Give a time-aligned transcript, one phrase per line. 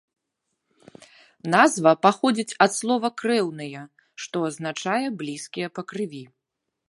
[1.55, 3.79] Назва паходзіць ад слова крэўныя,
[4.25, 6.23] што азначае блізкія па крыві.